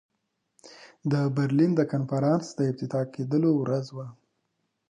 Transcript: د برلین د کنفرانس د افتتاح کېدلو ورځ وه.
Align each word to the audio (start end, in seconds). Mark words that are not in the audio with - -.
د 1.11 1.13
برلین 1.37 1.71
د 1.75 1.81
کنفرانس 1.91 2.45
د 2.57 2.59
افتتاح 2.71 3.05
کېدلو 3.13 3.51
ورځ 3.61 3.85
وه. 3.95 4.07